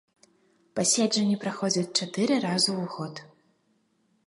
Паседжанні 0.79 1.35
праходзяць 1.43 1.93
чатыры 1.99 2.35
разу 2.47 2.71
ў 2.81 2.83
год. 2.97 3.15